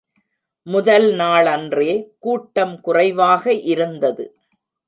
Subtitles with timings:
[0.67, 1.91] முதல் நாளன்றே
[2.19, 4.25] கூட்டம் குறைவாக இருந்தது.